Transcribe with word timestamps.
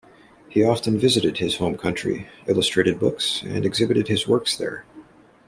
He 0.49 0.63
often 0.63 0.97
visited 0.97 1.37
his 1.37 1.57
home 1.57 1.77
country, 1.77 2.27
illustrated 2.47 2.99
books, 2.99 3.43
and 3.43 3.63
exhibited 3.67 4.07
his 4.07 4.27
works 4.27 4.57
there. 4.57 4.83